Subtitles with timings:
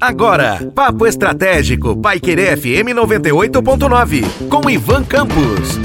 [0.00, 5.78] Agora, Papo Estratégico, Paiquerê FM 98.9, com Ivan Campos.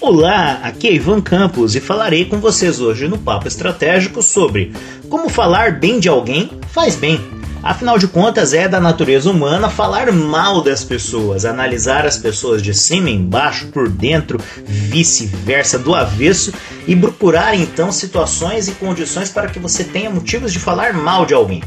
[0.00, 4.72] Olá, aqui é Ivan Campos e falarei com vocês hoje no Papo Estratégico sobre
[5.08, 7.20] como falar bem de alguém faz bem.
[7.62, 12.74] Afinal de contas, é da natureza humana falar mal das pessoas, analisar as pessoas de
[12.74, 16.52] cima embaixo, por dentro, vice-versa, do avesso
[16.88, 21.34] e procurar então situações e condições para que você tenha motivos de falar mal de
[21.34, 21.62] alguém.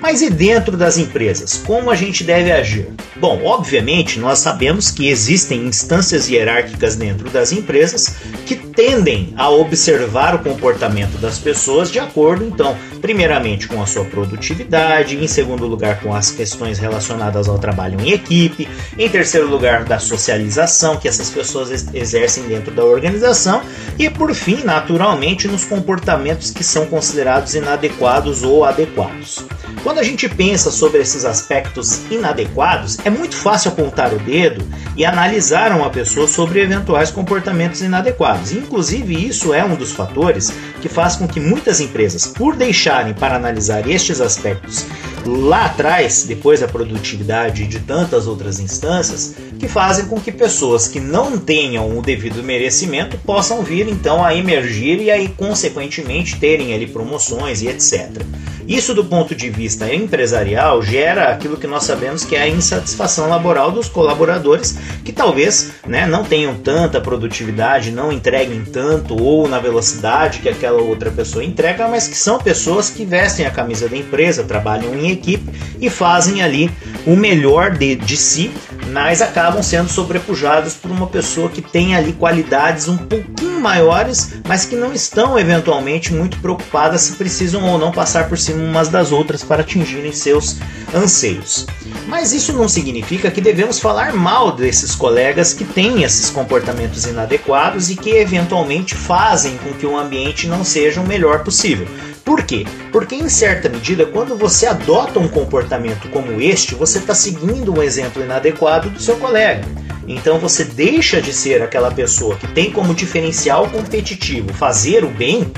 [0.00, 1.60] Mas e dentro das empresas?
[1.66, 2.88] Como a gente deve agir?
[3.16, 8.14] Bom, obviamente nós sabemos que existem instâncias hierárquicas dentro das empresas
[8.46, 14.06] que tendem a observar o comportamento das pessoas de acordo, então, primeiramente com a sua
[14.06, 18.66] produtividade, em segundo lugar com as questões relacionadas ao trabalho em equipe,
[18.98, 23.60] em terceiro lugar da socialização que essas pessoas exercem dentro da organização
[23.98, 29.44] e por fim, naturalmente, nos comportamentos que são considerados inadequados ou adequados.
[29.82, 34.66] Quando a gente pensa sobre esses aspectos inadequados, é muito fácil apontar o dedo
[35.00, 38.52] e analisar uma pessoa sobre eventuais comportamentos inadequados.
[38.52, 43.36] Inclusive, isso é um dos fatores que faz com que muitas empresas, por deixarem para
[43.36, 44.84] analisar estes aspectos
[45.26, 51.00] lá atrás, depois da produtividade de tantas outras instâncias, que fazem com que pessoas que
[51.00, 56.86] não tenham o devido merecimento possam vir então a emergir e aí consequentemente terem ali
[56.86, 58.24] promoções e etc.
[58.70, 63.28] Isso do ponto de vista empresarial gera aquilo que nós sabemos que é a insatisfação
[63.28, 69.58] laboral dos colaboradores que talvez né, não tenham tanta produtividade, não entreguem tanto ou na
[69.58, 73.96] velocidade que aquela outra pessoa entrega, mas que são pessoas que vestem a camisa da
[73.96, 76.70] empresa, trabalham em equipe e fazem ali
[77.06, 78.50] o melhor de, de si,
[78.92, 84.64] mas acabam sendo sobrepujados por uma pessoa que tem ali qualidades um pouquinho maiores, mas
[84.64, 89.12] que não estão eventualmente muito preocupadas se precisam ou não passar por cima umas das
[89.12, 90.56] outras para atingirem seus
[90.94, 91.66] anseios.
[92.06, 97.90] Mas isso não significa que devemos falar mal desses colegas que têm esses comportamentos inadequados
[97.90, 101.86] e que eventualmente fazem com que o ambiente não seja o melhor possível.
[102.24, 102.64] Por quê?
[102.92, 107.82] Porque, em certa medida, quando você adota um comportamento como este, você está seguindo um
[107.82, 109.64] exemplo inadequado do seu colega.
[110.10, 115.52] Então você deixa de ser aquela pessoa que tem como diferencial competitivo fazer o bem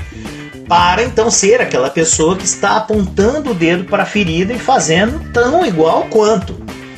[0.67, 5.31] para então ser aquela pessoa que está apontando o dedo para a ferida e fazendo
[5.31, 6.55] tão igual quanto.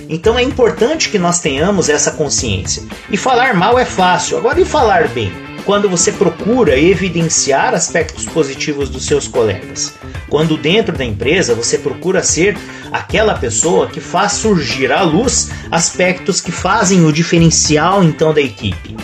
[0.09, 2.83] Então é importante que nós tenhamos essa consciência.
[3.09, 5.44] E falar mal é fácil, agora e falar bem?
[5.65, 9.93] Quando você procura evidenciar aspectos positivos dos seus colegas.
[10.29, 12.55] Quando dentro da empresa você procura ser
[12.91, 18.95] aquela pessoa que faz surgir à luz aspectos que fazem o diferencial então da equipe.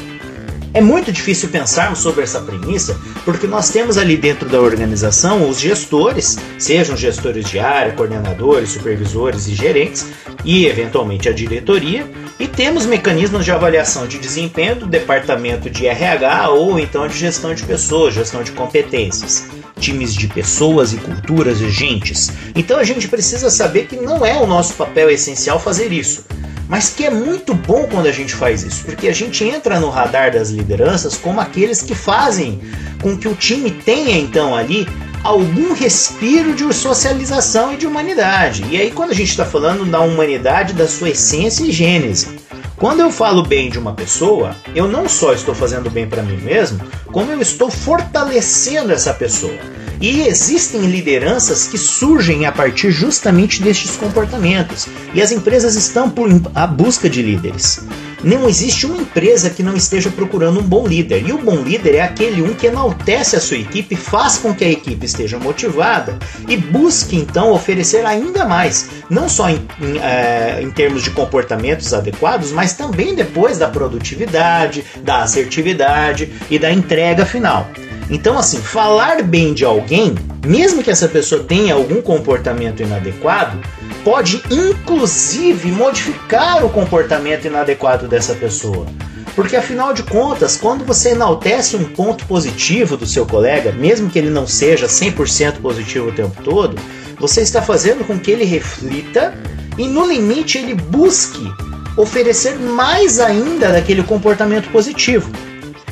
[0.74, 5.60] É muito difícil pensarmos sobre essa premissa, porque nós temos ali dentro da organização os
[5.60, 10.08] gestores, sejam gestores de área, coordenadores, supervisores e gerentes,
[10.46, 12.10] e eventualmente a diretoria,
[12.42, 17.54] e temos mecanismos de avaliação de desempenho do departamento de RH ou então de gestão
[17.54, 19.46] de pessoas, gestão de competências
[19.80, 22.32] times de pessoas e culturas e gentes.
[22.56, 26.26] Então a gente precisa saber que não é o nosso papel essencial fazer isso
[26.72, 29.90] mas que é muito bom quando a gente faz isso, porque a gente entra no
[29.90, 32.62] radar das lideranças como aqueles que fazem
[33.02, 34.88] com que o time tenha então ali
[35.24, 38.66] algum respiro de socialização e de humanidade.
[38.70, 42.40] E aí, quando a gente está falando da humanidade, da sua essência e gênese.
[42.76, 46.38] Quando eu falo bem de uma pessoa, eu não só estou fazendo bem para mim
[46.38, 46.80] mesmo,
[47.12, 49.60] como eu estou fortalecendo essa pessoa.
[50.02, 54.88] E existem lideranças que surgem a partir justamente destes comportamentos.
[55.14, 57.86] E as empresas estão por a busca de líderes.
[58.24, 61.28] Não existe uma empresa que não esteja procurando um bom líder.
[61.28, 64.64] E o bom líder é aquele um que enaltece a sua equipe, faz com que
[64.64, 66.18] a equipe esteja motivada
[66.48, 71.94] e busque então oferecer ainda mais, não só em, em, é, em termos de comportamentos
[71.94, 77.68] adequados, mas também depois da produtividade, da assertividade e da entrega final.
[78.12, 80.14] Então, assim, falar bem de alguém,
[80.46, 83.58] mesmo que essa pessoa tenha algum comportamento inadequado,
[84.04, 88.86] pode inclusive modificar o comportamento inadequado dessa pessoa.
[89.34, 94.20] Porque afinal de contas, quando você enaltece um ponto positivo do seu colega, mesmo que
[94.20, 96.76] ele não seja 100% positivo o tempo todo,
[97.18, 99.34] você está fazendo com que ele reflita
[99.78, 101.50] e no limite ele busque
[101.96, 105.32] oferecer mais ainda daquele comportamento positivo.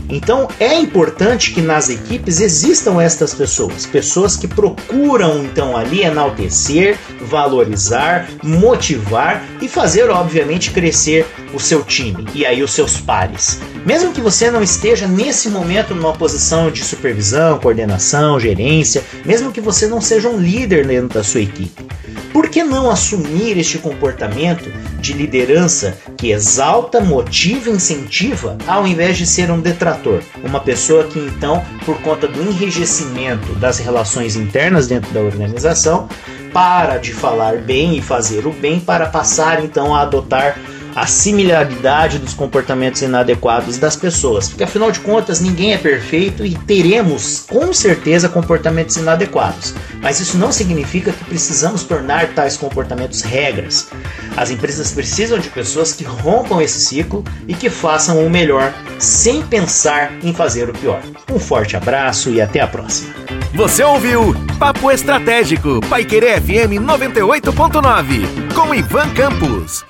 [0.09, 6.97] Então é importante que nas equipes existam estas pessoas, pessoas que procuram então ali enaltecer,
[7.21, 13.59] valorizar, motivar e fazer obviamente crescer o seu time e aí os seus pares.
[13.85, 19.61] Mesmo que você não esteja nesse momento numa posição de supervisão, coordenação, gerência, mesmo que
[19.61, 21.87] você não seja um líder dentro da sua equipe,
[22.33, 29.25] Por que não assumir este comportamento de liderança que exalta, motiva, incentiva, ao invés de
[29.25, 30.21] ser um detrator?
[30.43, 36.07] Uma pessoa que então, por conta do enrijecimento das relações internas dentro da organização,
[36.53, 40.57] para de falar bem e fazer o bem para passar então a adotar
[40.95, 46.55] a similaridade dos comportamentos inadequados das pessoas, porque afinal de contas ninguém é perfeito e
[46.55, 53.89] teremos com certeza comportamentos inadequados, mas isso não significa que precisamos tornar tais comportamentos regras.
[54.35, 59.41] As empresas precisam de pessoas que rompam esse ciclo e que façam o melhor sem
[59.41, 61.01] pensar em fazer o pior.
[61.31, 63.13] Um forte abraço e até a próxima.
[63.53, 69.88] Você ouviu Papo Estratégico, Paiquerê FM 98.9, com Ivan Campos.